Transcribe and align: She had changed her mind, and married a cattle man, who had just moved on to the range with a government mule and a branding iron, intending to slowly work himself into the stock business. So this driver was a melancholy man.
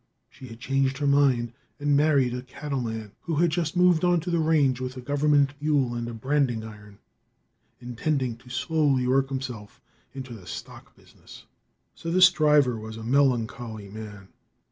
She 0.31 0.47
had 0.47 0.59
changed 0.59 0.97
her 0.97 1.05
mind, 1.05 1.53
and 1.79 1.95
married 1.95 2.33
a 2.33 2.41
cattle 2.41 2.81
man, 2.81 3.11
who 3.21 3.35
had 3.35 3.51
just 3.51 3.77
moved 3.77 4.03
on 4.03 4.19
to 4.21 4.31
the 4.31 4.39
range 4.39 4.81
with 4.81 4.97
a 4.97 4.99
government 4.99 5.53
mule 5.61 5.93
and 5.93 6.07
a 6.07 6.13
branding 6.15 6.63
iron, 6.63 6.97
intending 7.79 8.35
to 8.37 8.49
slowly 8.49 9.05
work 9.05 9.29
himself 9.29 9.79
into 10.15 10.33
the 10.33 10.47
stock 10.47 10.95
business. 10.95 11.45
So 11.93 12.09
this 12.09 12.31
driver 12.31 12.79
was 12.79 12.97
a 12.97 13.03
melancholy 13.03 13.89
man. 13.89 14.29